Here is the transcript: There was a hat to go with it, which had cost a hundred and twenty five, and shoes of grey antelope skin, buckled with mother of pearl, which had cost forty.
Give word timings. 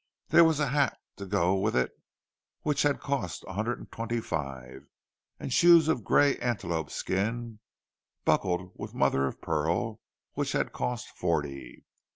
There 0.29 0.43
was 0.43 0.59
a 0.59 0.69
hat 0.69 0.97
to 1.17 1.27
go 1.27 1.53
with 1.55 1.75
it, 1.75 1.91
which 2.63 2.81
had 2.81 2.99
cost 2.99 3.45
a 3.47 3.53
hundred 3.53 3.77
and 3.77 3.91
twenty 3.91 4.19
five, 4.19 4.87
and 5.39 5.53
shoes 5.53 5.87
of 5.87 6.03
grey 6.03 6.37
antelope 6.39 6.89
skin, 6.89 7.59
buckled 8.25 8.71
with 8.73 8.95
mother 8.95 9.27
of 9.27 9.39
pearl, 9.41 9.99
which 10.33 10.53
had 10.53 10.73
cost 10.73 11.09
forty. 11.09 11.85